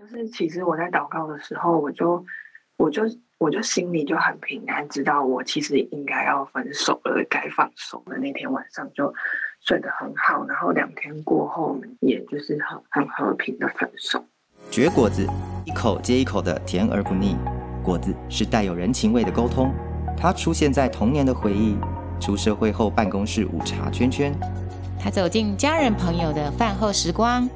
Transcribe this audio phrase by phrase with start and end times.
[0.00, 2.24] 就是其实我在祷告的时候，我就
[2.78, 3.02] 我就
[3.36, 9.12] 我就心里就很平安，知道我其实应该要分手了，该放手了那天晚上就
[9.60, 14.24] 睡得很好，然后两天过后，也就是很很和平的分手。
[14.70, 15.28] 绝果子，
[15.66, 17.36] 一口接一口的甜而不腻，
[17.84, 19.70] 果子是带有人情味的沟通，
[20.16, 21.76] 它出现在童年的回忆，
[22.18, 24.32] 出社会后办公室午茶圈圈，
[24.98, 27.46] 他走进家人朋友的饭后时光。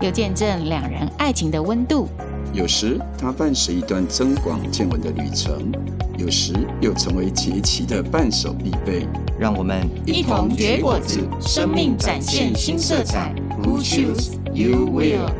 [0.00, 2.08] 又见证两人爱情的温度，
[2.52, 5.72] 有时它伴随一段增广见闻的旅程，
[6.18, 9.06] 有时又成为节期的伴手必备。
[9.38, 13.34] 让我们一同结果子，生命展现新色彩。
[13.62, 15.30] Who choose you will？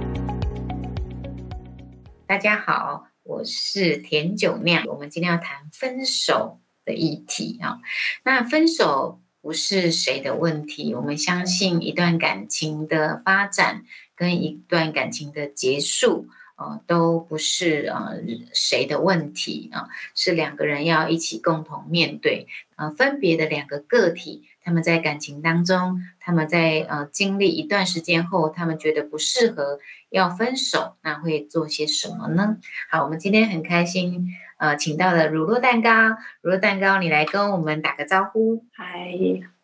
[2.27, 7.80] 大家好，我是甜酒酿，我们今天要谈分手的议题啊。
[8.24, 13.82] 那分手不是谁的问题，我们相信一段感情的发展。
[14.16, 18.20] 跟一段感情的结束，呃，都不是呃
[18.52, 22.47] 谁的问题啊，是两个人要一起共同面对。
[22.77, 29.78] 呃，分别的两个个体，他们在感情当中，他们在呃经历一段时间后，他们觉得不适合，
[30.11, 32.58] 要分手，那会做些什么呢？
[32.91, 34.28] 好，我们今天很开心。
[34.56, 38.64] 呃，请到了乳酪蛋糕，乳酪蛋糕，你来跟我们打个招呼。
[38.72, 39.10] 嗨，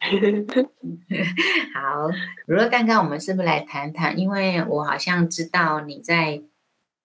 [1.74, 2.08] 好，
[2.46, 4.18] 乳酪蛋糕，我们是不是来谈谈？
[4.18, 6.42] 因为我好像知道你在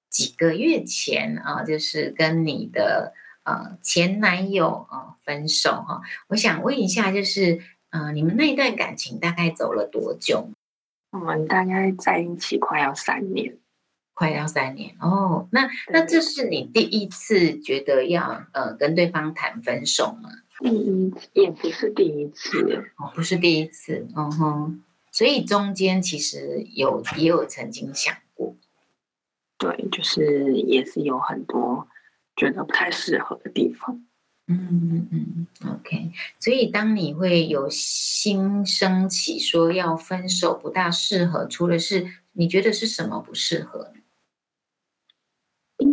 [0.09, 3.13] 几个月前啊，就是跟你的
[3.43, 6.01] 呃前男友啊分手哈。
[6.27, 7.59] 我想问一下，就是
[7.91, 10.49] 呃，你们那一段感情大概走了多久？
[11.11, 13.57] 我们大概在一起快要三年。
[14.15, 14.95] 快要三年。
[14.99, 20.31] 哦，那那这是你第一次觉得要呃跟对方谈分手吗？
[20.59, 22.85] 第一也不是第一次。
[22.97, 28.55] 哦，不是第一次，嗯哼，所以中间其实有也有曾经想过，
[29.57, 31.89] 对，就是也是有很多
[32.37, 34.01] 觉得不太适合的地方，
[34.47, 43.91] 嗯嗯嗯，OK，所以当你会有心升起说要分手不大适合，除了是你觉得是什么不适合？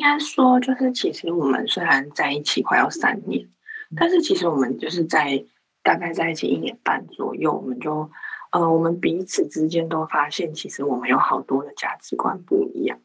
[0.02, 3.46] 应该说，就是其实我们虽然在一起快要三年，
[3.94, 5.44] 但是其实我们就是在
[5.80, 8.10] 大概在一起一年半左右，我们就
[8.50, 12.98] 呃，我们彼此之间都发现，其实我们有好多的价值观不一样。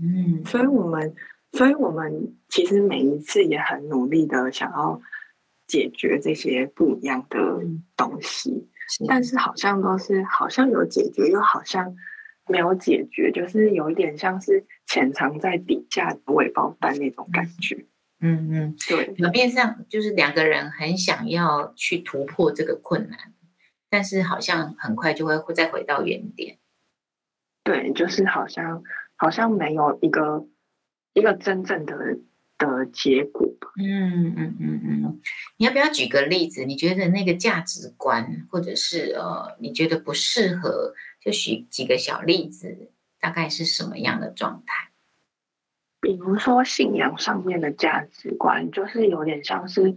[0.00, 1.16] 嗯，所以我们，
[1.50, 5.02] 所以我们其实每一次也很努力的想要
[5.66, 7.38] 解决这些不一样的
[7.96, 11.96] 东西，是但是好像都是好像有解决，又好像。
[12.46, 17.86] 没有解决，就是有一点像是潜藏在底下的未爆弹那种感觉。
[18.20, 23.18] 嗯嗯，对，表面上就是两个人很想要去突破这个困难，
[23.90, 26.58] 但是好像很快就会会再回到原点。
[27.64, 28.82] 对，就是好像
[29.16, 30.46] 好像没有一个
[31.12, 32.18] 一个真正的
[32.56, 33.46] 的结果。
[33.76, 35.20] 嗯嗯嗯嗯，
[35.56, 36.64] 你要不要举个例子？
[36.64, 40.94] 你觉得那个价值观，或者是呃，你觉得不适合？
[41.24, 44.90] 就举几个小例子，大概是什么样的状态？
[46.00, 49.96] 比如说信仰上面的价值观，就是有点像是，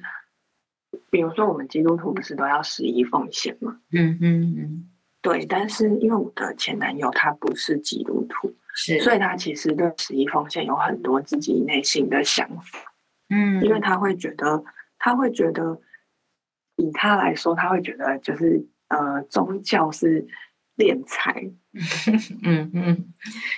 [1.10, 3.82] 比如说我们基督徒不是都要十一奉献吗？
[3.92, 4.90] 嗯嗯嗯，
[5.22, 5.46] 对。
[5.46, 12.96] 但是因为我的前男友他不是基督徒，是，所以他其实对十一奉献有很多自己内心的想法。
[13.28, 14.64] 嗯，因为他会觉得，
[14.98, 15.82] 他会觉得，
[16.78, 20.26] 以他来说，他会觉得就是呃，宗教是。
[20.78, 21.50] 敛财，
[22.44, 23.14] 嗯嗯，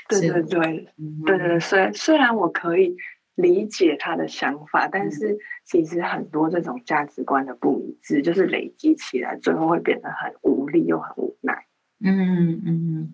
[0.07, 0.87] 对对对，
[1.25, 2.95] 对对对，虽虽然我可以
[3.35, 11.65] 理解他的想法，但是其实很多这种价值观的不一致，就是累积起来，最后会变得很无力又很无奈。
[12.01, 13.13] 嗯嗯，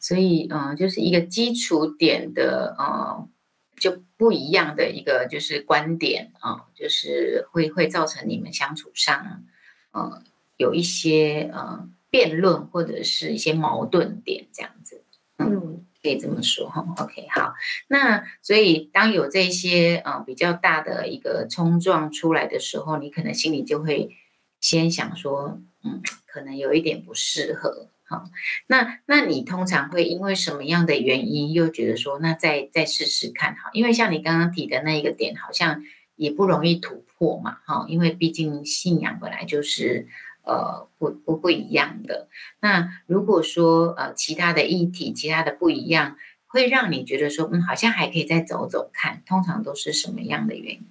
[0.00, 3.28] 所以嗯、呃，就是一个基础点的呃，
[3.76, 9.44] 就不一样的一个就是观点啊、呃，就是会会造成你们相处上
[9.92, 10.20] 呃
[10.56, 11.88] 有一些呃。
[12.14, 15.02] 辩论或者是一些矛盾点这样子，
[15.36, 16.86] 嗯，可以这么说哈。
[16.98, 17.54] OK，好，
[17.88, 24.16] 那所以当有这些呃比较大的一个冲撞出来的时候，你可能心里就会
[24.60, 27.88] 先想说，嗯，可能有一点不适合。
[28.04, 28.26] 好，
[28.68, 33.70] 那那你通常会因为什么样的原因又觉得说，那再再试试看哈？
[33.72, 35.82] 因为像你刚刚提的那一个点，好像
[36.14, 40.06] 也不容易突破嘛，哈，因为毕竟信仰本来就是。
[40.44, 42.28] 呃，不不不一样的。
[42.60, 49.22] 那如果说呃其他的议题，其他的不一样，会让你觉得说，嗯，好像还可以再走走看。
[49.26, 50.86] 通常都是什么样的原因？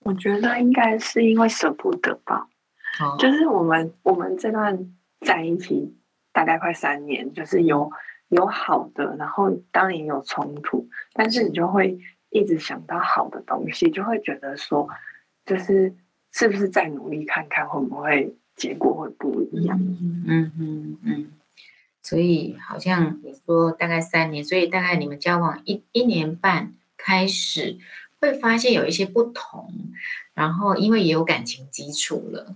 [0.00, 2.48] 我觉得应该是因为舍不得吧。
[3.00, 5.96] 哦，就是我们我们这段在一起
[6.32, 7.90] 大概快三年，就是有
[8.28, 11.98] 有好的，然后当然也有冲突，但是你就会
[12.30, 14.88] 一直想到好的东西，就会觉得说，
[15.46, 15.94] 就是
[16.34, 19.78] 是不是再努力看看，会不会结果会不一样？
[19.80, 21.30] 嗯嗯嗯嗯。
[22.02, 27.78] 所以好像你说大概三年，所以大概你们交往一一年半开始，
[28.20, 29.72] 会发现有一些不同，
[30.34, 32.54] 然后因为也有感情基础了。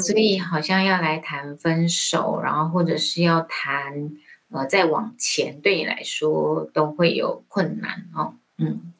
[0.00, 4.12] 所以好像要来谈分手，然后或者是要谈
[4.50, 8.34] 呃再往前，对你来说都会有困难哦。
[8.58, 8.92] 嗯，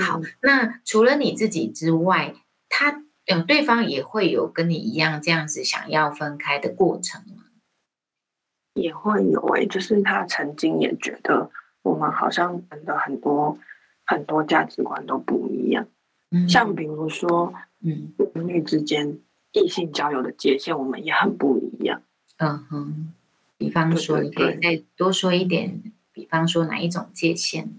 [0.00, 2.34] 好，那除了你自己之外，
[2.68, 7.44] 他呃对方也会有跟你一样这样子想要分开的过程吗？
[8.74, 11.50] 也会有诶、欸，就是他曾经也觉得
[11.82, 13.58] 我们好像真的很多
[14.04, 15.86] 很多价值观都不一样，
[16.30, 19.18] 嗯，像比如说，嗯，男女之间。
[19.56, 22.02] 异性交友的界限，我们也很不一样。
[22.38, 23.14] 嗯哼，
[23.56, 25.80] 比方说，你可以再多说一点。
[26.10, 27.70] 比方说，哪一种界限？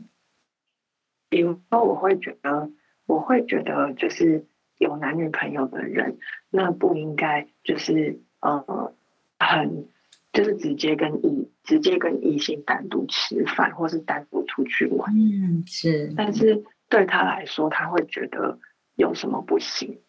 [1.27, 2.71] 比如说，我会觉得，
[3.07, 4.45] 我会觉得，就是
[4.77, 6.17] 有男女朋友的人，
[6.49, 8.93] 那不应该就是呃，
[9.39, 9.87] 很
[10.33, 15.13] 就是直接跟异直接跟异性单独吃饭，或是单独出去玩。
[15.15, 16.13] 嗯，是。
[16.17, 18.59] 但是对他来说，他会觉得
[18.95, 19.99] 有什么不行？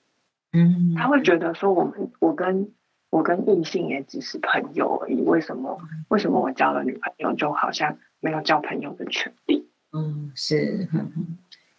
[0.53, 2.71] 嗯，他会觉得说，我们我跟
[3.11, 5.79] 我跟异性也只是朋友而已，为什么
[6.09, 9.69] 为什么我交了女朋友就好像没有交朋友的权利？
[9.93, 10.89] 嗯，是，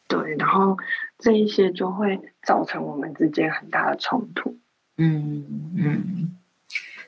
[0.08, 0.78] 对，然后
[1.18, 4.58] 这一些就会造成我们之间很大的冲突。
[4.98, 6.38] 嗯嗯，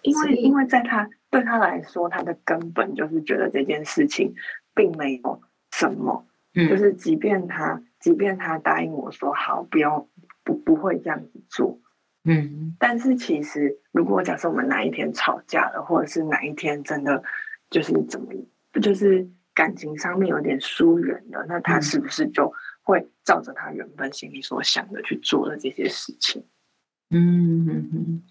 [0.02, 4.36] 因为因为在他对他来说，他的根本就是觉得这件事情
[4.76, 5.42] 并没有
[5.72, 10.08] 什么，嗯，就是即便他即便他答应我说好，不要。
[10.42, 11.80] 不不会这样子做，
[12.24, 17.22] 嗯，但是其实如果假设我们哪一天吵架了，或者是哪一天真的
[17.70, 18.34] 就是怎么，
[18.82, 22.52] 就是感情上面有点疏远了，那他是不是就
[22.90, 26.44] 会照着他原本心里所想的去做的这些事情？
[27.12, 28.24] 嗯嗯嗯，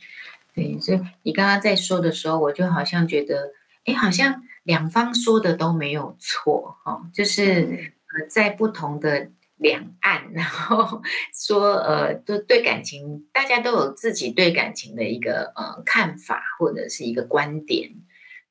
[0.55, 3.52] 对，所以你刚刚在说的时候，我就好像觉得，
[3.84, 9.31] 哎，好像两方说的都没有错，哦，就是呃，在不同的。
[9.60, 11.02] 两岸，然后
[11.34, 17.90] 说，呃，都对感情，大家都有自己对感情的一个呃看法或者是一个观点，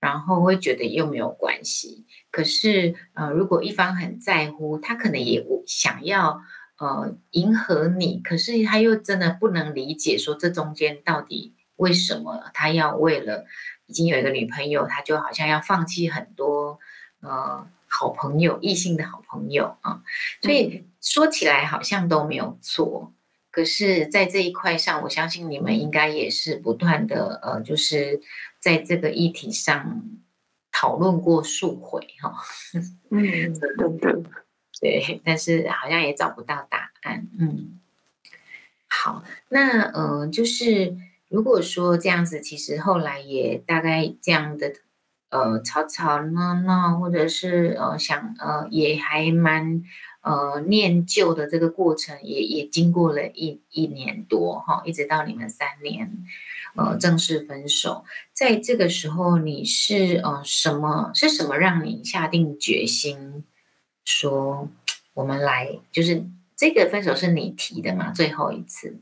[0.08, 2.06] 然后会觉得又没有关系。
[2.32, 6.42] 可是，呃，如果一方很在乎，他可能也想要
[6.78, 13.46] 呃迎合你，可是他又真的不能理解，说这中间到底为什么他要为了
[13.86, 16.80] 已经有一个女朋友，他就好像要放弃很多
[17.22, 20.02] 呃好朋友，异性的好朋友啊，
[20.42, 20.86] 所以。
[21.00, 23.14] 说起来好像都没有错，
[23.50, 28.20] 可是，在这一块上，我相信你们应该也是不断的，呃，就是
[28.68, 30.04] 在这个议题上
[30.74, 32.36] 讨论过数回哈。
[33.10, 33.54] 嗯，
[34.82, 37.26] 对，但是好像也找不到答案。
[37.40, 37.80] 嗯，
[38.90, 40.98] 好，那呃，就是
[41.30, 44.74] 如果说这样子，其实后来也大概这样的，
[45.30, 49.82] 呃，吵吵闹闹，或者是呃想呃也还蛮。
[50.28, 56.26] 呃，念旧的这个过程也也经过了一一年多哈，一直到你们三年，
[56.76, 58.04] 呃，正式分手。
[58.34, 61.12] 在这个时候，你是呃什么？
[61.14, 63.46] 是什么让你下定决心
[64.04, 64.68] 说
[65.14, 65.80] 我们来？
[65.92, 66.26] 就是
[66.58, 68.12] 这个分手是你提的吗？
[68.12, 69.00] 最后一次，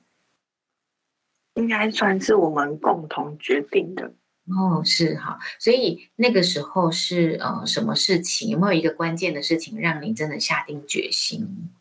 [1.55, 4.13] 应该算是我们共同决定的。
[4.47, 8.49] 哦，是哈，所以那个时候是呃，什么事情？
[8.49, 11.71] 有没有一个关键的事情让你真的下定决心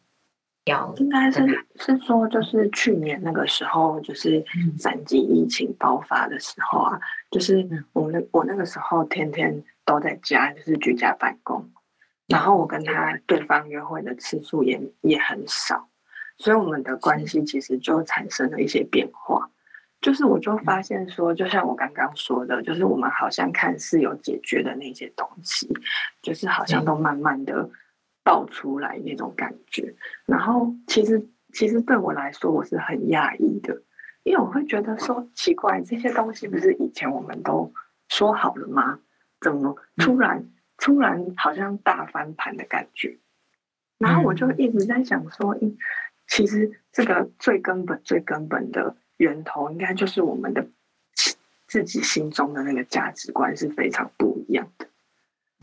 [0.64, 0.94] 要？
[0.97, 4.42] 应该是是说，就是去年那个时候，就是
[4.78, 7.00] 三级疫情爆发的时候啊，嗯、
[7.33, 11.71] 就是我们我那个时候天天都在家，就是居家办公，
[12.28, 15.90] 然后我跟他对方约会的次数也也很少，
[16.38, 19.50] 所以我们的关系其实就产生了一些变化。
[20.04, 25.66] 就是我就发现说，就像我刚刚说的，就是我们好像看似有解决的那些东西，
[26.20, 27.70] 就是好像都慢慢的
[28.23, 29.94] 爆出来那种感觉。
[30.26, 33.80] 然后其实其实对我来说，我是很讶异的，
[34.25, 37.73] 因为我会觉得说奇怪，这些东西不是以前我们都
[38.11, 38.99] 说好了吗？
[39.40, 43.18] 怎么突然突然好像大翻盘的感觉？
[43.96, 45.56] 然后我就一直在想说，
[46.28, 48.96] 其实这个最根本最根本的。
[49.16, 50.66] 源头应该就是我们的
[51.66, 54.87] 自己心中的那个价值观是非常不一样的，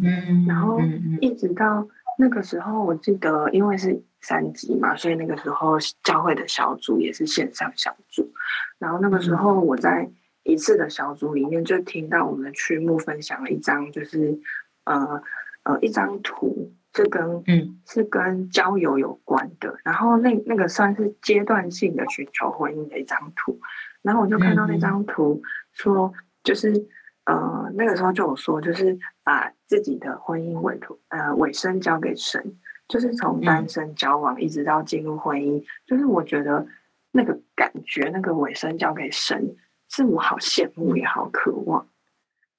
[0.03, 0.79] 嗯，然后
[1.22, 8.31] 一直到那个时候，我记得因为是三级嘛，所以那个时候教会的小组也是线上小组，
[8.77, 10.10] 然后那个时候我在
[10.43, 14.39] 一次的小组里面就听到我们的区牧分享了一张，就是
[14.84, 15.24] 呃
[15.63, 17.77] 呃一张图，是跟嗯。
[17.88, 23.60] 是跟交友有关的，然后那那个算是阶段性的寻求婚姻的一张图，
[24.01, 25.41] 然后我就看到那张图
[25.74, 26.88] 说，就是
[27.25, 32.55] 呃那个时候就有说，就是把自己的婚姻委托呃尾声交给神，
[32.88, 36.65] 就是从单身交往一直到进入婚姻，就是我觉得
[37.12, 39.57] 那个感觉那个尾声交给神，
[39.89, 41.86] 是我好羡慕也好渴望，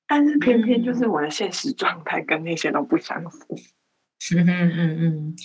[0.07, 3.57] 但是偏偏就是我的现实状态跟那些都不相符。
[4.31, 5.37] 嗯嗯嗯嗯，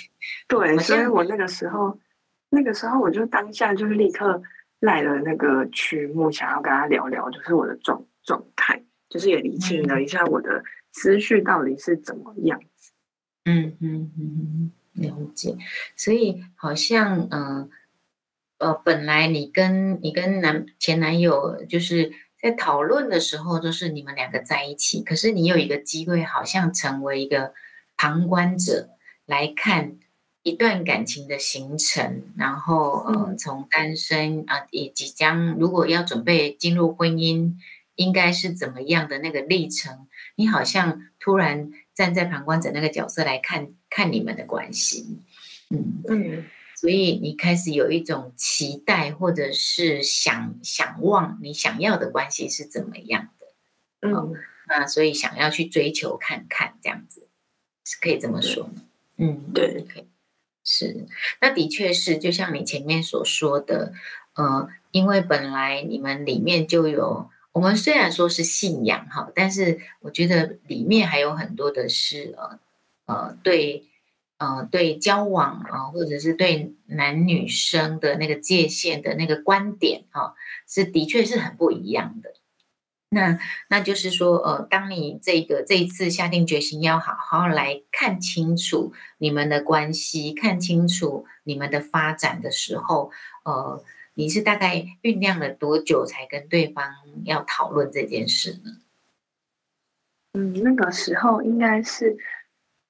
[0.47, 1.99] 对，所以我那个时候，
[2.51, 4.39] 那个时候我就当下就是立刻
[4.81, 12.91] 赖了那个曲目，想要跟他聊聊，就是我的状状态，就是也理清了一下我的思绪到底是怎么样子。
[13.45, 15.57] 嗯嗯嗯，了解。
[15.95, 17.69] 所以好像嗯
[18.59, 27.53] 呃，呃，本来你跟你跟男前男友就是在讨论的时候，就是你们两个在一起，可是你有一个机会，好像成为一个。
[27.97, 28.91] 旁观者
[29.25, 29.97] 来看
[30.43, 37.55] 一段感情的形成，然后呃，从单身啊，也即将如果要准备进入婚姻，
[37.95, 40.07] 应该是怎么样的那个历程？
[40.35, 45.19] 你好像突然站在旁观者那个角色来看看你们的关系，
[45.69, 46.01] 嗯。
[46.07, 53.47] 嗯，所以你开始有一种期待，或者是想想望你想要的关系是怎么样的，
[54.07, 54.33] 嗯，
[54.69, 57.26] 那所以想要去追求看看这样子。
[57.87, 58.73] 是可以这么说吗？
[59.15, 60.07] 嗯，对，可以。
[60.61, 61.07] 是，
[61.39, 63.93] 那的确是，就像你前面所说的，
[64.35, 72.59] 呃，因为本来你们里面就有，我们虽然说是信仰哈，但是我觉得里面还有很多的是呃
[73.05, 73.85] 呃对
[74.39, 80.35] 呃对交往啊，或者是对男女生的那个界限的那个观点哈，
[80.67, 82.33] 是的确是很不一样的。
[83.09, 93.11] 那那就是说，呃，当你这个这一次下定决心要好好来看清楚你们的关系，看清楚你们的发展的时候，
[93.45, 93.81] 呃，
[94.13, 96.83] 你是大概酝酿了多久才跟对方
[97.23, 98.71] 要讨论这件事呢？
[100.33, 102.17] 嗯，那个时候应该是，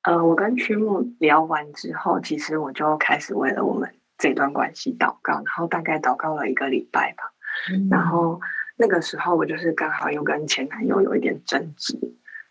[0.02, 7.34] 呃，我跟曲木聊完之后，其实我就开始为了我们这段关系祷告，然后大概祷告了一个礼拜吧，
[7.72, 8.42] 嗯、然后。
[8.78, 11.98] 那个时候我就是刚好又跟前男友有一点争执，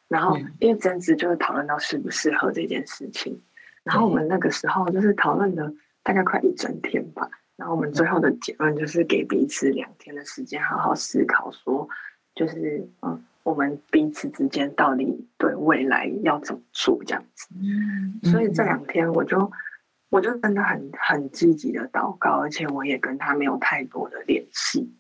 [0.09, 3.41] 然后因为争执就是讨论到适不适合这件事情，
[3.85, 11.89] 然后我们那个时候就是讨论了大概快一整天吧，然后我们最后的结论就是给彼此两天的时间好好思考，说
[12.35, 17.47] 就是嗯，我们彼此之间到底对未来要怎么做这样子。
[17.55, 19.51] 嗯，所以这两天我就
[20.09, 24.93] 我就真的很很积极的祷告，而且我也跟他没有太多的联系。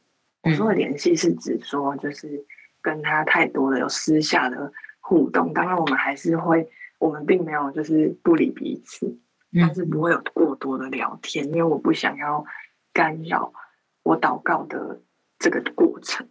[0.46, 2.46] 我说的联系是指说，就是
[2.80, 5.52] 跟他太多的有私下的互动。
[5.52, 9.18] 当然，我们还是会，我们并没有就是不理彼此，
[9.52, 12.44] 但是不会有过多的聊天，因为我不想要
[12.92, 13.52] 干扰
[14.04, 15.00] 我祷告的
[15.40, 16.28] 这个过程。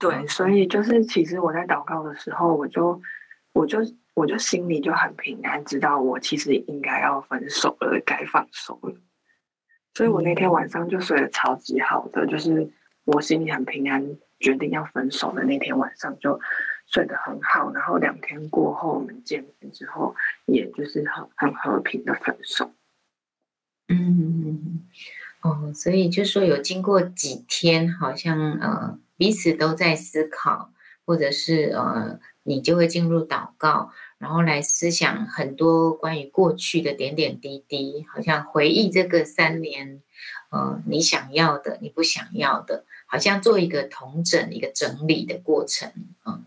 [0.00, 3.00] 对，所以就是其实我在祷告的时候，我就
[3.52, 3.78] 我就
[4.14, 8.96] 我就心里就很平安，知道我其实应该要分手了，该放手了。
[9.94, 12.68] 所以我那天晚上就睡得超级好的，就是。
[13.04, 16.40] 我心里很平安，决定要分手的那天晚上就
[16.86, 20.14] 睡得很好，然后两天过后我们见面之后，
[20.46, 22.72] 也就是很很和平的分手。
[23.88, 24.86] 嗯，
[25.42, 30.72] 哦，所以就说有经过几天，好像呃彼此都在思考，
[31.04, 40.02] 或者是呃你就会进入祷告，然后来思想很多关于过去的点点滴滴，好像回忆这个三年，
[40.50, 42.86] 呃你想要的，你不想要的。
[43.06, 45.92] 好像做一个同整、一个整理的过程，
[46.26, 46.44] 嗯，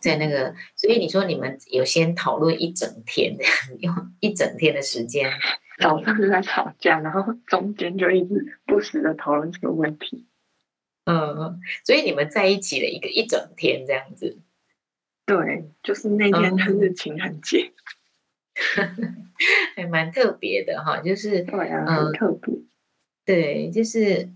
[0.00, 3.36] 在那个，所以你说你们有先讨论一整天，
[3.80, 5.30] 用一整天的时间，
[5.78, 10.26] 早上就在吵架，然后中间就一直不时的讨论这个问题，
[11.04, 14.38] 嗯，所以你们在一起了一个一整天这样子，
[15.24, 17.72] 对，就是那天的日情人节，
[18.76, 19.28] 嗯、
[19.76, 22.66] 还蛮特别的哈，就是对啊，很特别、嗯，
[23.24, 24.30] 对，就是。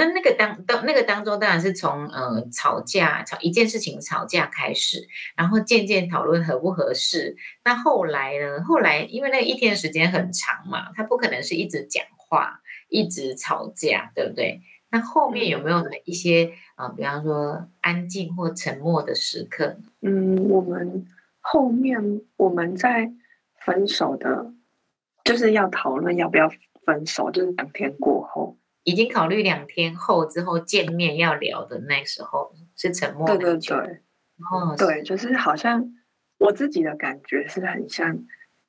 [0.00, 7.36] 那那个当当那个当中当然是从呃吵架吵一件事情吵架开始，然后渐渐讨论合不合适。
[7.64, 8.64] 那后来呢？
[8.64, 14.62] 后来因为那一天时间很长嘛，他不可能是一直讲话，一直吵架，对不对？
[14.90, 19.76] 那后面有没有一些啊、呃，比方说安静或沉默的时刻？
[20.00, 21.06] 嗯，我们
[21.40, 23.12] 后面我们在
[23.66, 24.50] 分手的，
[25.24, 26.50] 就是要讨论要不要
[26.86, 28.56] 分手，就是两天过后。
[28.84, 33.26] 已经考虑两天后之后见面要聊的那时候是沉默。
[33.26, 33.76] 对对对，
[34.50, 35.92] 哦，对，就是好像
[36.38, 38.24] 我自己的感觉是很像，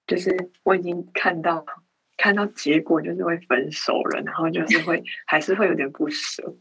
[0.05, 1.65] 就是我已经看到
[2.17, 6.55] 看到结果，就是会分手了，然后就是会 还是会有点不舍。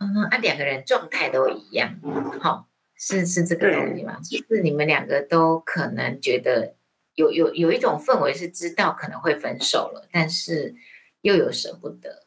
[0.00, 1.98] 嗯，啊，两个人状态都一样，
[2.40, 4.18] 好，是是这个东西吗？
[4.22, 6.74] 就是你们两个都可能觉得
[7.14, 10.74] 有有有一种氛围是知道可能会分手了，但是
[11.22, 12.25] 又有舍不得，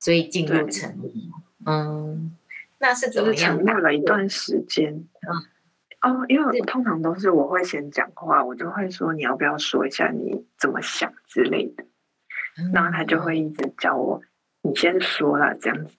[0.00, 1.08] 所以进入沉默。
[1.66, 2.36] 嗯，
[2.78, 3.56] 那是怎么样？
[3.56, 4.92] 沉默了一段时间。
[6.02, 11.84] 嗯，哦，因为我通常都是我会先讲话，我就会说，你要不要说一下你怎么想之类的，
[12.72, 14.20] 然后他就会一直叫我。
[14.62, 15.94] 你先说啦，这样子，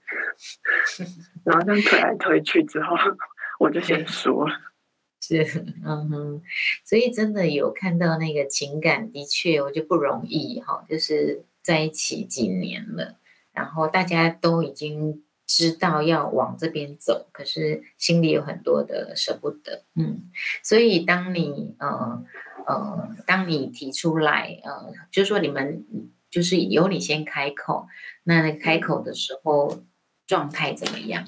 [1.44, 2.96] 然后这样推来推去之后，
[3.60, 4.56] 我就先说了。
[5.20, 5.44] 是，
[5.84, 6.42] 嗯哼，
[6.84, 10.84] 所以真的有看到那个情感，的确，我觉得不容易哈。
[10.90, 13.18] 就是在一起几年了，
[13.54, 19.84] 然后大家都已经知道要往这边走，可是心里有很多的舍不得。
[19.96, 20.30] 嗯，
[20.64, 22.24] 所以当你呃
[22.66, 25.86] 呃，当你提出来，呃，就说你们。
[26.32, 27.90] 就是由你先开口，
[28.24, 29.84] 那开口的时候
[30.26, 31.26] 状态怎么样？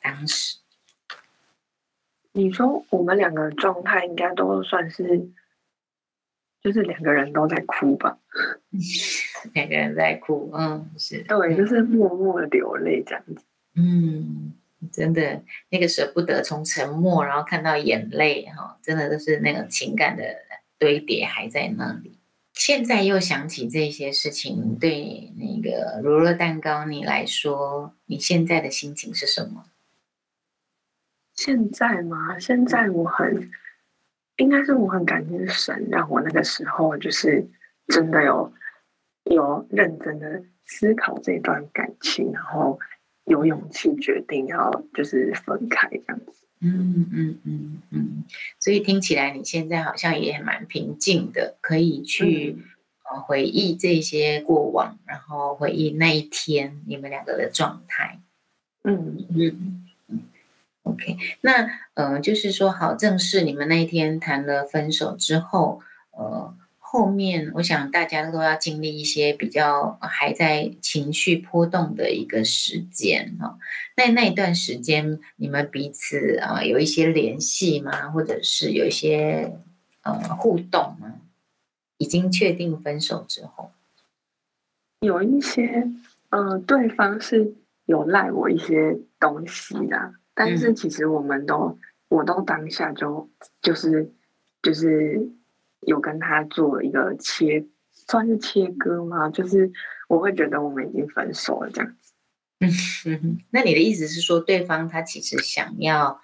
[0.00, 0.56] 当时
[2.32, 5.28] 你说我们两个状态应该都算是，
[6.66, 8.18] 就是两个人都在哭吧？
[9.54, 13.44] 两个人在哭，嗯，是对，就是默默的流泪这样子。
[13.76, 14.52] 嗯，
[14.92, 20.24] 真的那个舍不得，从沉默然后看到眼泪，哈，真的都是那个情感的
[20.76, 22.18] 堆叠还在那里。
[22.52, 29.66] 现在又想起这些事情，对那个乳酪蛋糕你来说，你现在的心情是什么？
[31.32, 32.36] 现在吗？
[32.40, 33.52] 现在我很，
[34.36, 37.48] 应该是我很感谢神，让我那个时候就是
[37.88, 38.52] 真的有
[39.24, 42.78] 有认真的思考这段感情，然后
[43.24, 46.46] 有勇气决定要就是分开这样子。
[46.60, 48.24] 嗯嗯嗯嗯，
[48.58, 52.56] 所以听起来你现在好像也蛮平静的，可以去
[53.10, 58.20] 呃回忆这些过往，然后回忆那一天你们两个的状态。
[58.84, 59.85] 嗯嗯嗯
[60.86, 66.54] ，OK，那呃就是说好，正式你们那一天谈了分手之后，呃。
[66.88, 73.58] 后面，我想大家都要经历一些比较还在情绪波动的一个时间哈。
[73.96, 78.08] 那那一段时间，你们彼此啊有一些联系吗？
[78.10, 79.52] 或者是有一些
[80.02, 81.16] 呃互动吗？
[81.98, 83.72] 已经确定分手之后，
[85.00, 85.88] 有一些
[86.30, 87.52] 呃，对方是
[87.84, 91.78] 有赖我一些东西的，但是其实我们都，嗯、
[92.10, 93.28] 我都当下就
[93.60, 94.12] 就是
[94.62, 95.28] 就是。
[95.80, 99.28] 有跟他做一个切，算是切割吗？
[99.30, 99.70] 就是
[100.08, 102.12] 我会觉得我们已经分手了这样子。
[103.08, 106.20] 嗯， 那你的意思是说，对方他其实想要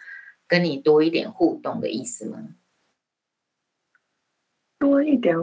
[0.49, 2.49] 跟你多一点互动的意思吗？
[4.81, 5.37] 多一点，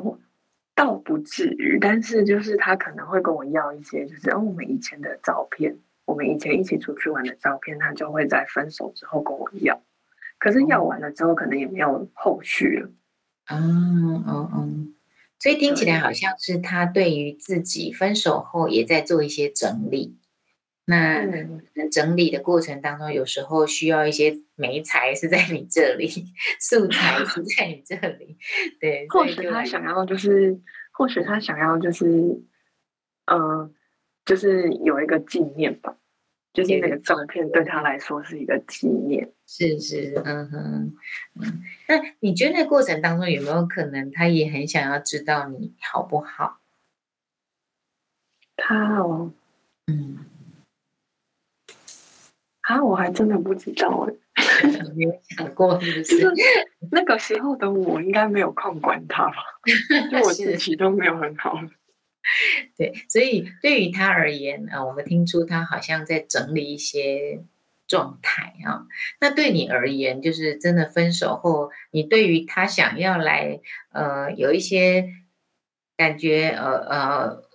[0.75, 5.77] 倒不至于，但是就是他可能会跟我要一些，就是哦，我们以前的照片，
[6.09, 9.79] 我们以前一起出去玩的照片，他就会在分手之后跟我要。
[10.39, 12.89] 可是要完了之后，可能也没有后续了。
[13.51, 14.95] 嗯嗯嗯，
[15.37, 20.17] 所以听起来好像是他对于自己分手后也在做一些整理。
[20.85, 21.23] 那
[21.91, 26.09] 整理的过程当中，有时候需要一些媒材是在你这里，
[26.59, 28.35] 素材是在你这里。
[28.79, 30.59] 对， 或许他想要就是，
[30.91, 32.07] 或许他想要就是，
[33.25, 33.71] 嗯、呃，
[34.25, 35.95] 就是有一个纪念吧。
[36.63, 40.95] 就是那个照片对他来说是一个纪念，是是，嗯哼，
[41.39, 41.63] 嗯。
[41.87, 46.59] 那你觉得那过程当中有没有可能他也很想要知道你好不好？
[48.57, 49.31] 他哦，
[49.87, 50.25] 嗯，
[52.61, 54.63] 啊，我还真的不知道哎，
[54.95, 56.19] 没有想过是不是？
[56.21, 56.41] 就是
[56.91, 59.35] 那个时候的我应该没有空管他吧，
[60.11, 61.57] 就我自己都没有很好。
[62.79, 67.43] 对，所以对于他而言啊，我们听出他好像在整理一些
[67.85, 68.87] 状态啊。
[69.19, 73.59] 那对你而言，就是真的分手后，你对于他想要来
[73.91, 75.09] 呃有一些
[75.97, 77.48] 感觉呃呃。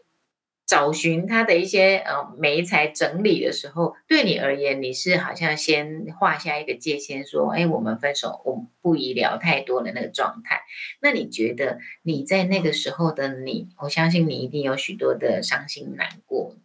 [0.74, 10.62] 找寻他的一些呃媒材整理的时候，对你而言，你是好像先画下一个界限，说，哎，我们分手，我们不宜聊太多的那个状态。
[11.00, 16.56] 那你觉得你在那个时候的你，我相信你一定有许多的伤心难过，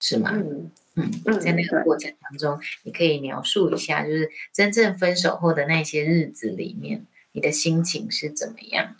[0.00, 0.30] 是吗？
[0.32, 8.96] 嗯嗯，在那个过程当中，你可以描述一下，就是真正分手后的那些日子里面，你的心情是怎么样？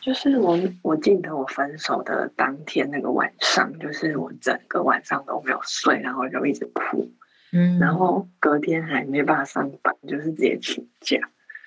[0.00, 7.10] 就是我，我记得我分手的当天那个晚上，就是我整个晚上都没有睡，然后就一直哭，
[7.52, 11.18] 嗯，然后隔天还没办法上班，就是直接请假，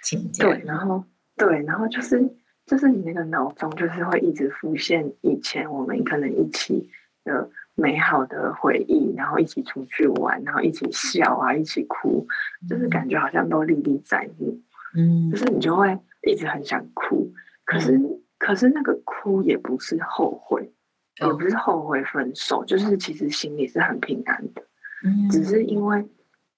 [0.04, 1.04] 请假，对，然后
[1.36, 6.90] 对，然后就是就是你那个脑中就是会一直浮现以前我们可能一起
[7.24, 12.28] 的美好的回忆，然后一起出去玩，然后一起笑啊，一起哭，
[12.68, 14.60] 就是感觉好像都历历在目。
[14.96, 17.32] 嗯，就是你就会一直很想哭，
[17.68, 20.74] 可是、嗯、可是那个哭也不是后悔，
[21.22, 24.64] 也不是后悔分手，就是其实心里是很平安的。
[25.04, 26.04] 嗯，只是因为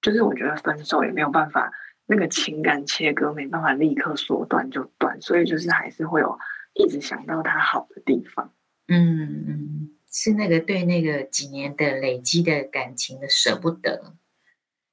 [0.02, 1.70] 就是我觉得分手也没有办法。
[2.12, 6.40] 那个情感切割没办法立刻说断就断，所以就是还是会有
[6.74, 8.52] 一直想到他好的地方。
[8.88, 14.16] 嗯嗯，是那个对那个几年的累积的感情的舍不得。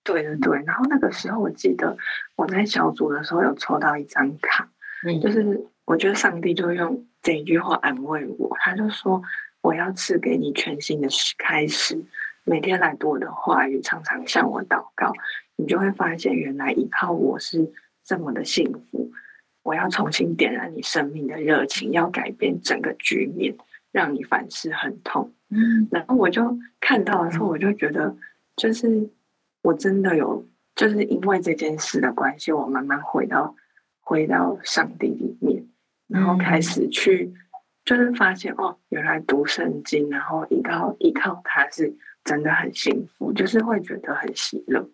[0.05, 1.97] 对对对，然后那个时候我记得
[2.35, 4.71] 我在小组的时候有抽到一张卡，
[5.07, 9.23] 嗯，就是我觉得上帝就用这一句话安慰我，他就说
[9.63, 12.05] 我要赐给你全新的开始，
[12.45, 15.13] 每天来读我的话语，常常向我祷告。
[15.57, 17.73] 你就会发现，原来依靠我是
[18.05, 19.11] 这么的幸福。
[19.63, 23.57] 我要重新点燃你生命的热情，要改变整个局面，
[23.91, 25.33] 让你凡事很痛。
[25.49, 28.17] 嗯，然后我就看到的时候，我就觉得，
[28.57, 29.09] 就是
[29.63, 33.57] 我真的有，就是因为这件事的关系，我慢慢回到
[34.01, 35.65] 回到上帝里面，
[36.09, 37.33] 然后开始去，
[37.85, 44.91] 就是发现哦，原来读圣经，然后依靠依靠他是真的很幸福，就是会觉得很喜乐。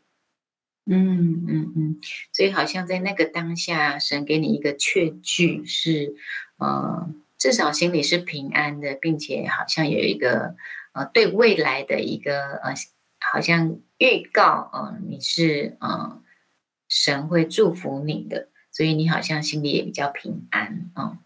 [0.85, 2.01] 嗯嗯嗯，
[2.33, 6.15] 所以好像在那个当下，神给你一个确据是，
[6.59, 10.57] 呃，至少心里是平安的，并且好像有一个
[10.93, 12.75] 呃对未来的一个呃，
[13.21, 16.21] 好像预告，呃，你是呃
[16.89, 21.19] 神会祝福你的，所以你好像心里也比较平安啊，呃。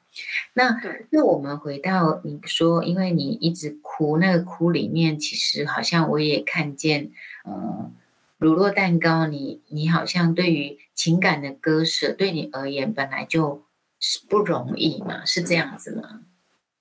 [0.55, 0.81] 那
[1.11, 7.11] 那我们回到你说，因为你一直哭，那个哭里面其实好像我也看见，
[7.45, 7.91] 呃。
[8.39, 13.63] 乳酪蛋糕你，你你好像对于情感的割舍，对你而言本来就
[13.99, 16.21] 是不容易嘛，是这样子吗？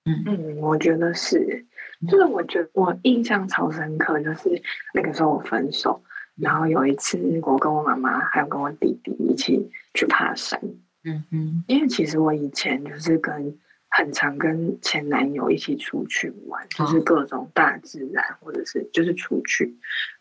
[0.04, 1.66] 嗯嗯，我觉得是，
[2.10, 4.62] 就是我觉得我印象超深刻，就是
[4.94, 6.04] 那个时候我分手，
[6.36, 10.62] 然后有一次我跟我妈妈还有跟我弟弟一起去爬山，
[11.04, 13.58] 嗯嗯，因为其实我以前就是跟。
[13.88, 19.78] 很常跟前男友一起出去玩，就是各种大自然，或者是就是出去，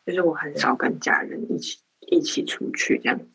[0.07, 3.27] 就是我很少跟家人一起一起出去这样子。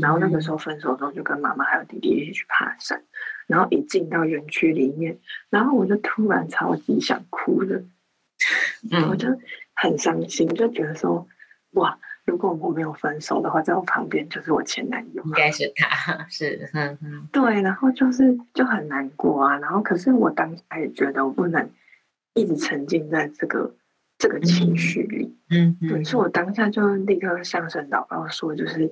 [0.00, 3.02] 然后那个时候分手之后，就跟妈妈还有弟弟一起去爬山，
[3.48, 5.18] 然后一进到园区里面，
[5.50, 7.82] 然后我就突然超级想哭的，
[8.88, 9.26] 然后就
[9.74, 11.26] 很伤心，就觉得说
[11.72, 11.98] 哇。
[12.32, 21.68] 如果我没有分手的话，在我旁边就是我前男友，应该是他， 是，嗯嗯，对，然后就是就很难过啊，然后可是我当时也觉得我不能
[22.32, 23.74] 一直沉浸在这个
[24.16, 28.90] 这个情绪里，嗯，嗯，对，所以我当下就立刻向神祷告说，就是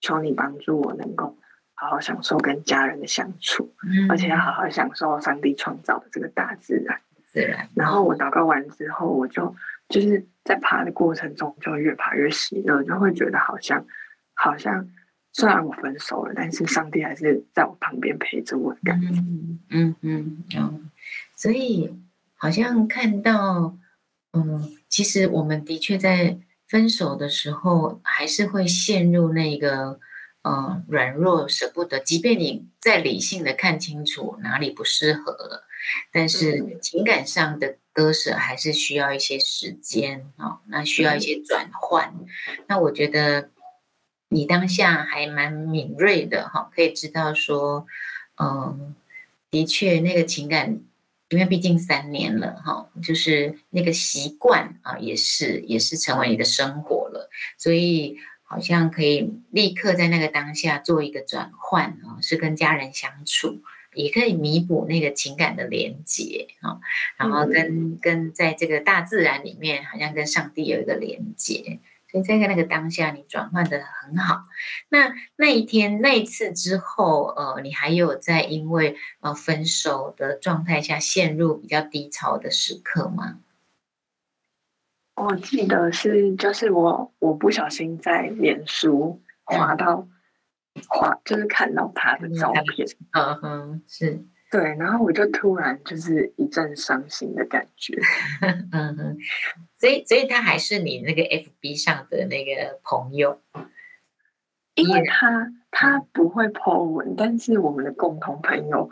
[0.00, 1.36] 求你帮助我能够
[1.74, 7.68] 好好享受跟家人的相处，嗯，而且要好好享受上帝创造的这个大自然，自然。
[7.76, 9.54] 然后我祷告完之后，我就。
[9.90, 13.84] 就是在爬的过程中，就越爬越喜乐，就会觉得好像，
[14.34, 14.88] 好像
[15.32, 19.08] 虽然我分手了，但是上帝还是在我旁边陪着我的感觉。
[19.08, 20.90] 嗯嗯嗯，嗯，
[21.34, 21.92] 所以
[22.36, 23.76] 好像看到，
[24.32, 29.98] 嗯，其实我们的确在分手的时候，还是会陷入那个，
[30.42, 35.64] 呃，软弱舍不得，即便你再理性的看清楚哪里不适合了，
[36.12, 37.76] 但是情感上的。
[38.00, 42.14] 割舍还是需要一些时间哦，那需要一些转换。
[42.66, 43.50] 那我觉得
[44.30, 47.86] 你当下还蛮敏锐的哈，可以知道说，
[48.42, 48.94] 嗯，
[49.50, 50.80] 的确那个情感，
[51.28, 63.60] 因为毕竟三年了哈，就是那个习惯啊，也是也是成为你的生活了，所以好像可以立刻在那个当下做一个转换啊，是跟家人相处。
[63.94, 66.78] 也可以弥补那个情感的连接啊，
[67.16, 74.44] 然后跟跟在这个大自然里面，好像跟上帝有一个连接，所以在那个当下，你转换的很好。
[74.88, 83.40] 那那一天那一次之后，呃，你还有在因为呃分手的状态下陷入比较低潮的时刻吗？
[85.16, 90.06] 我记得是，就是我我不小心在脸书滑到。
[90.88, 94.24] 画就是看到他的照片，嗯哼，是。
[94.50, 97.96] 对，然后我就突然就是一阵伤心的感觉，
[98.72, 99.16] 嗯哼，
[99.78, 103.40] 所以所以他还是你那个 FB 上的那个朋友，
[104.74, 108.90] 因为他他不会 po 文，但是我们的共同朋友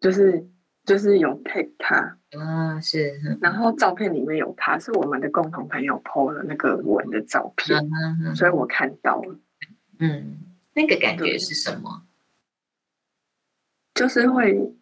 [0.00, 0.48] 就是
[0.84, 7.78] 就是有 take 他，啊是，然后照片里面有他是我们的共同朋友 po 了那个文的照片，
[8.24, 9.38] 嗯，所以我看到了，
[10.00, 10.49] 嗯。
[10.80, 12.06] 那个感觉是什么？
[13.94, 14.72] 就是会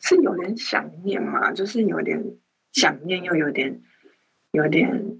[0.00, 2.36] 是有点想念嘛，就是有点
[2.72, 3.80] 想念，又有点
[4.52, 5.18] 有点。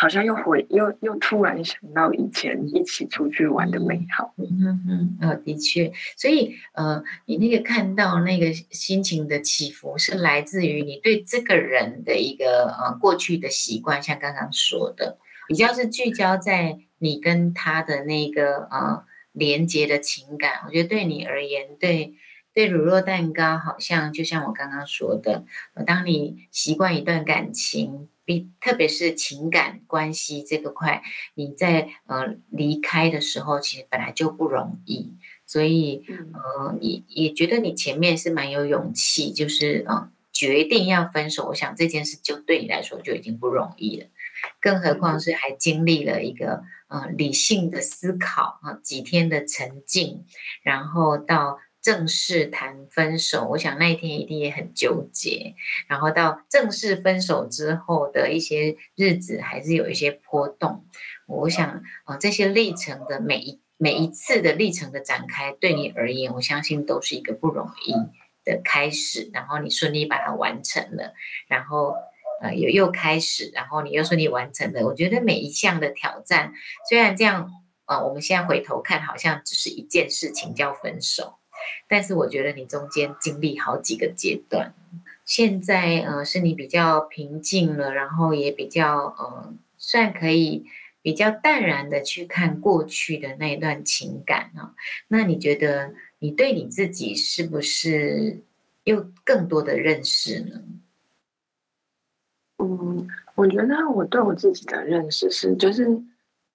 [0.00, 4.32] 好像又回又又突然想到以前一起出去玩的美好。
[4.38, 19.04] 嗯嗯的确，所以呃，你那个看到那个心情的起伏，是来自于你对这个人的一个呃过去的习惯，像刚刚说的，比较是聚焦在你跟他的那个呃
[19.38, 20.62] 连接的情感。
[20.66, 22.14] 我觉得对你而言，对
[22.52, 28.08] 对乳酪蛋糕，好像就像我刚刚说的，呃，当你习惯一段感情。
[28.28, 35.14] 比特别是情感关系这个块，你在呃离开的时候，其实本来就不容易，
[35.46, 41.46] 所以呃也也觉得你前面是蛮有勇气，就是呃决定要分手。
[41.46, 44.08] 我想这件事就对你来说就已经不容易了，
[44.60, 50.24] 更何况是还经历了一个呃理性的思考啊，几天的沉静，
[50.62, 51.58] 然后到。
[51.80, 55.54] 正式谈分手，我想那一天一定也很纠结。
[55.86, 60.84] 然后到正式分手之后的一些日子，还是有一些波动。
[61.26, 67.92] 我想啊、呃，这些历程的每一每一次的历程的展开，对你而言，我相信都是一个不容易
[68.44, 69.30] 的开始。
[69.32, 71.14] 然后你顺利把它完成了，
[71.46, 71.94] 然后
[72.40, 74.86] 呃又又开始，然后你又顺利完成了。
[74.86, 76.52] 我觉得每一项的挑战，
[76.88, 77.50] 虽然这样
[77.84, 81.38] 啊、呃，我们现在回头看，好像只是一件事情叫分手。
[81.88, 84.74] 但是我觉得你中间经历好几个阶段，
[85.24, 90.66] 现在呃是你比较平静了，然后也比较呃算可以
[91.02, 94.74] 比较淡然的去看过去的那一段情感啊。
[95.08, 98.44] 那你觉得你对你自己是不是
[98.84, 100.62] 有更多的认识呢？
[102.58, 106.02] 嗯，我觉得我对我自己的认识是，就是，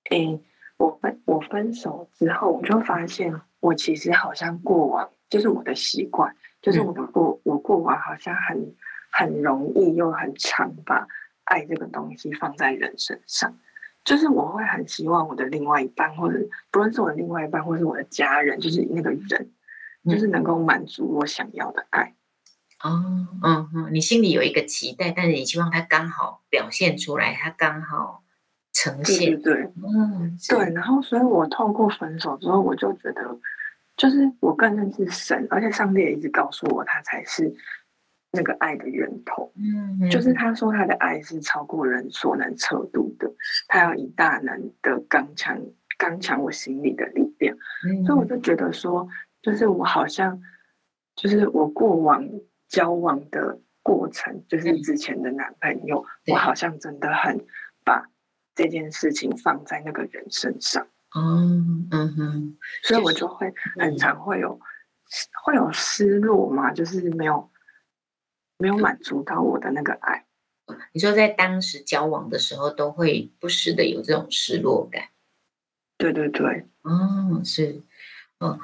[0.10, 0.39] 诶，
[0.78, 3.42] 我分我分手之后，我就发现。
[3.63, 8.76] 我其实好像过往就是我的习惯，就是我的过我过往好像很
[9.10, 11.08] 很容易又很常把
[11.46, 13.58] 爱这个东西放在人身上，
[14.04, 16.38] 就是我会很希望我的另外一半，或者
[16.72, 19.50] 不论是我的另外一半，或是我的家人，就是那个人，
[20.10, 22.13] 就是能够满足我想要的爱。
[22.84, 28.22] 哦，嗯嗯，你心里有一个期待，但是你希望他刚好表现出来，他刚好。
[28.76, 33.39] 呈现对，对，嗯，对，然后，所以我透过分手之后，我就觉得，
[33.96, 37.54] 就是我更认识神，而且上帝也一直告诉我，他才是
[38.32, 39.54] 那个爱的源头。
[39.56, 43.32] 嗯，就是他说他的爱是超过人所能测度的，
[43.67, 45.62] 他要以大能的刚强，
[46.00, 47.56] 刚强我心里的力量。
[47.88, 49.08] 嗯，所以我就觉得说，
[49.43, 50.41] 就是我好像，
[51.15, 52.28] 就是我过往
[52.74, 57.46] 交往的过程，就是之前的男朋友，我好像真的很
[57.86, 58.10] 把。
[58.56, 64.62] 这件事情放在那个人身上，嗯嗯哼，所以我就会很常会有、就
[65.10, 67.50] 是、会有失落嘛，就是没有
[68.60, 70.28] 没有满足到我的那个爱。
[70.92, 75.06] 你说在当时交往的时候，都会不时的有这种失落感。
[75.98, 77.82] 对对对，哦，是，
[78.38, 78.60] 哦，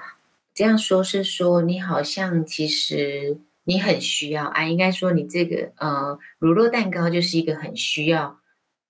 [0.53, 8.37] 这样说是说你好像其实你很需要爱，应该说你这个呃乳酪蛋糕就是一个很需要。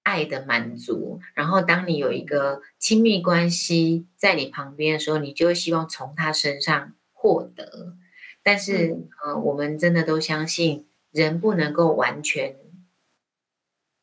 [0.01, 7.95] 爱的满足，然后当你有一个亲密关系在你旁边的时候，你就会希望从他身上获得。
[8.41, 12.55] 但是，嗯、呃，我们真的都相信人不能够完全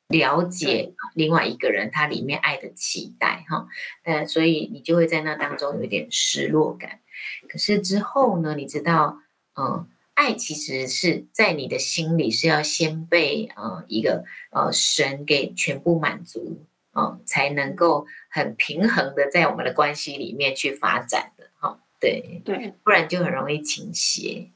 [0.07, 3.67] 了解另外一个人他里面爱的期待哈。
[4.05, 7.01] 但所以你就会在那当中有一点失落感。
[7.49, 9.19] 可是之后呢，你知道，
[9.55, 9.87] 嗯、呃。
[10.17, 21.79] 爱其实是在你的心里是要先被呃一个呃神给全部满足啊、呃，才能够很平衡的在我们的关系里面去发展的哈、哦。
[22.01, 24.51] 对对，不然就很容易倾斜，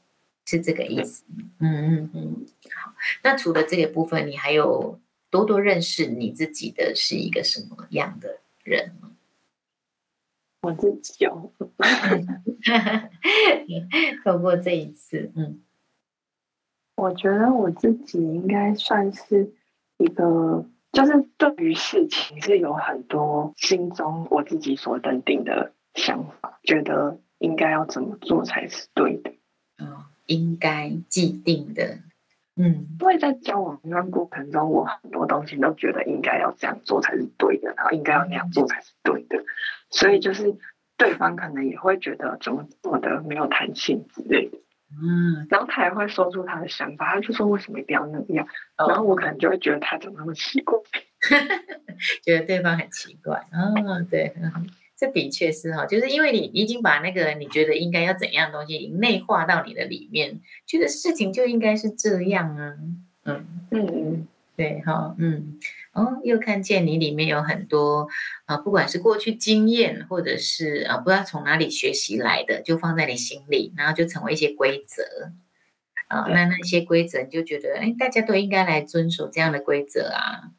[0.45, 1.23] 是这个意思。
[1.59, 2.45] 嗯嗯嗯。
[2.75, 2.93] 好，
[3.23, 9.10] 那除了这个部分，你还有多多认识你自己的是一个什么样的人吗？
[10.61, 11.51] 我自己哦，
[14.23, 15.61] 透过这一次，嗯，
[16.95, 19.51] 我觉得我自己应该算是
[19.97, 29.31] 一个，就是对于事情是有很多心中我自己所认定的想法，觉得应该要怎么做才是对的，
[29.79, 31.97] 哦，应该既定的，
[32.55, 39.43] 嗯，因为在交往一段过程中，我很多东西都觉得应该要这样做才是对的，然后应该要那样做才是对的。
[39.91, 40.55] 所以就是
[40.97, 44.57] 对方可能也会觉得怎么这么的没有弹性之类的，
[44.91, 50.79] 嗯，然后他也会说出他的想法，他就说为什么一定要那样，哦、然后我可能就会觉得他怎么那么奇怪，
[52.23, 54.33] 觉得对方很奇怪，哦，对，
[54.95, 62.75] 这的确是哈，就是因为你已经把那个你觉得应该要怎样的东西内化到你的里面，觉得事情就应该是这样啊。
[63.23, 65.57] 嗯嗯，对哈，嗯
[65.93, 68.07] 哦，又看见你里面有很多
[68.45, 75.03] 啊，不管是过去经验，或者是啊，不知道从哪里学习来的，就放在你心里，然后就成为一些规则
[76.07, 76.27] 啊。
[76.29, 80.51] 那那些规则，你就觉得哎，大家都应该来遵守这样的规则啊。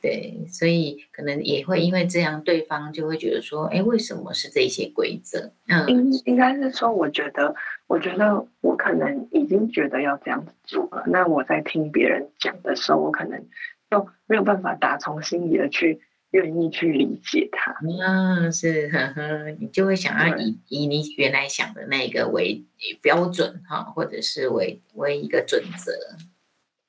[0.00, 5.50] 对，所以可能也会因为这样，对方就会觉得说，哎，为什么是这些规则？
[5.66, 7.54] 嗯，应应该是说，我觉得，
[7.86, 11.04] 我觉得我可能已经觉得要这样子做了。
[11.06, 13.46] 那我在听别人讲的时候，我可能
[13.94, 17.76] 就没有办法打从心里的去愿意去理解他。
[17.82, 22.64] 嗯，是呵呵，你就会想要以以你原来想的那个为
[23.00, 25.92] 标准哈，或者是为为一个准则。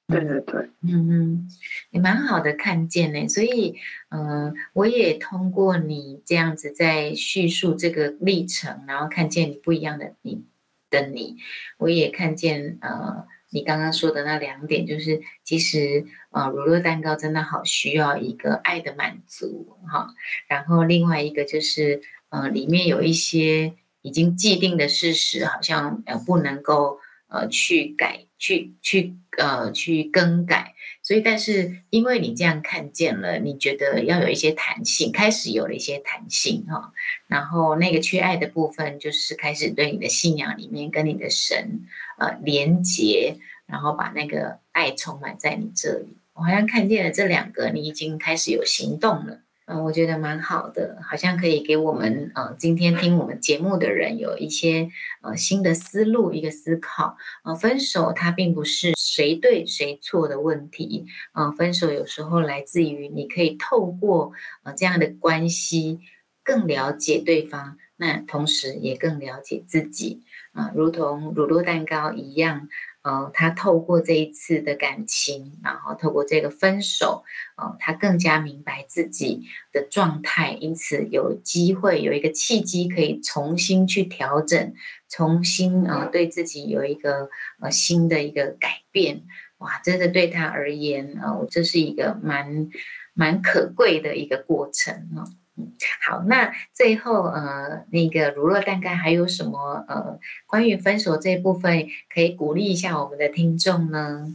[0.07, 1.49] 对对对，嗯嗯，
[1.89, 3.75] 也蛮好的看见呢，所以，
[4.09, 10.45] 嗯、呃，我也通过你这样子在叙述这个历程，然后看见你不一样的你
[10.91, 11.37] 的你，
[11.77, 20.09] 我也看见，呃，你刚刚说的那两点，就是其实，呃，乳酪蛋糕真的好需要一个爱的满足，哈，
[20.47, 26.99] 然后另外一个就是，呃，里面有一些已经既定的事实，好像呃不能够。
[27.27, 36.91] 呃，去改，去去呃，去更改，所以，但是因为你这样看见了，你觉得要有一些弹性，开始有了一些弹性哈、哦，
[37.27, 41.85] 然后那个缺爱的部分，就是开始对你的信仰里面跟你的神
[42.17, 43.37] 呃连接，
[43.67, 46.17] 然后把那个爱充满在你这里。
[46.33, 49.41] 我好像看见了这两个，你已经开始有行动了。
[49.67, 54.89] 嗯，我觉得蛮好的，好像可以给我们呃今天听我们节目的人有一些
[55.23, 57.17] 呃新的思路，一个思考。
[57.43, 65.99] 呃，分手它并不是谁对谁错的问题，呃，分手有时候来自于你可以透过呃这样的关系
[66.43, 70.21] 更了解对方，那同时也更了解自己
[70.53, 72.69] 啊，呃，如同乳酪蛋糕一样。
[73.05, 77.23] 呃，他透过这一次的感情，然后透过这个分手，
[77.55, 84.73] 呃，他更加明白自己的状态，因此有机会有一个契机可以重新去调整，
[85.07, 87.29] 重新呃对自己有一个
[87.61, 89.21] 呃新的一个改变。
[89.59, 92.69] 哇，真的对他而言，呃，这是一个蛮
[93.13, 95.29] 蛮可贵的一个过程啊。
[95.57, 95.71] 嗯，
[96.05, 104.25] 好，那最后呃，那个乳酪蛋糕还有什么呃，关于分手这一部分，可以鼓励一下我们的听众呢？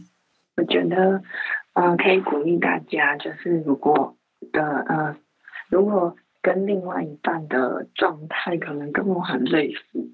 [0.57, 1.21] 我觉得，
[1.73, 4.17] 呃，可以鼓励大家，就是如果
[4.51, 5.15] 的呃，
[5.69, 10.11] 如果跟另外一半的状态可能跟我很类似，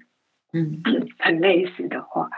[0.52, 0.82] 嗯，
[1.18, 2.28] 很类似的话，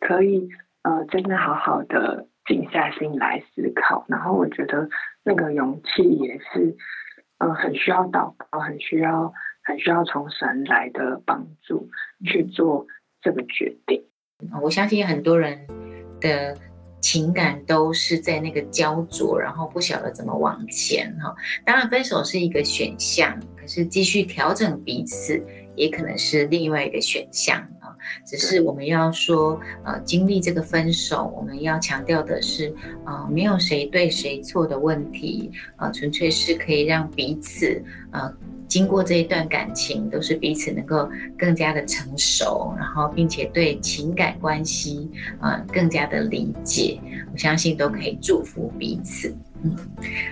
[0.00, 0.50] 可以
[0.82, 4.90] 呃，真的好好的静下心来思考，然后我觉得
[5.24, 6.76] 那个勇气也是。
[7.38, 11.88] 嗯，很需要祷告，很需要，很需要从神来的帮助
[12.24, 12.86] 去做
[13.22, 14.02] 这个决定。
[14.62, 15.66] 我相信很多人
[16.20, 16.56] 的
[17.00, 21.32] 情感都是在那个焦灼，然后不晓得怎么往前哈。
[21.64, 25.40] 当然，分手是一个选项，可是继续调整彼此
[25.76, 27.77] 也可能是另外一个选项啊。
[28.24, 38.32] 只是我们要说，呃，经历这个分手，我们要强调的是，呃，没有谁对谁错的问题，呃，纯粹是可以让彼此，呃，
[38.66, 47.00] 经过这一段感情，都是彼此能够更加的成熟，然后并且对情感关系，呃，更加的理解，
[47.32, 49.34] 我相信都可以祝福彼此。
[49.62, 49.74] 嗯，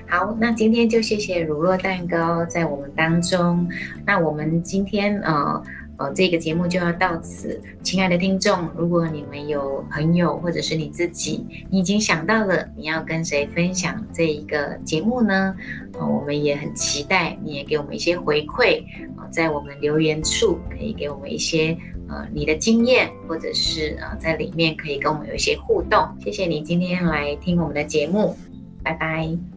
[0.06, 3.68] 好，那今天就谢谢乳酪蛋糕在我们当中，
[4.04, 5.62] 那我们今天，呃。
[5.98, 7.60] 呃，这个节目就要到此。
[7.82, 15.54] 亲爱的听众，如果你们有朋友或者是你自己，你已经想到了你要跟谁分享这一个节目呢？
[15.98, 18.82] 呃，我们也很期待你也给我们一些回馈。
[19.16, 21.76] 呃，在我们留言处可以给我们一些
[22.08, 26.06] 呃你的经验，或者是呃在里面可以跟我们有一些互动。
[26.22, 28.36] 谢谢你今天来听我们的节目，
[28.82, 29.55] 拜拜。